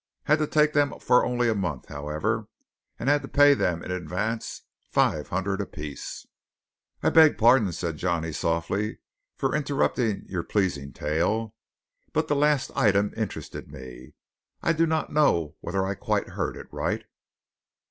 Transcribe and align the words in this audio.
Had 0.23 0.39
to 0.39 0.47
take 0.47 0.73
them 0.73 0.97
for 0.99 1.23
only 1.23 1.47
a 1.47 1.53
month, 1.53 1.85
however; 1.87 2.47
and 2.97 3.07
had 3.07 3.21
to 3.21 3.27
pay 3.27 3.53
them 3.53 3.83
in 3.83 3.91
advance 3.91 4.63
five 4.89 5.27
hundred 5.27 5.61
apiece." 5.61 6.25
"I 7.03 7.11
beg 7.11 7.37
pardon," 7.37 7.71
said 7.71 7.97
Johnny 7.97 8.31
softly, 8.31 8.97
"for 9.35 9.53
interrupting 9.55 10.23
your 10.25 10.41
pleasing 10.41 10.91
tale; 10.91 11.53
but 12.13 12.27
the 12.27 12.35
last 12.35 12.71
item 12.75 13.13
interested 13.15 13.71
me. 13.71 14.15
I 14.63 14.73
do 14.73 14.87
not 14.87 15.13
know 15.13 15.53
whether 15.61 15.85
I 15.85 15.93
quite 15.93 16.29
heard 16.29 16.57
it 16.57 16.65
right." 16.71 17.05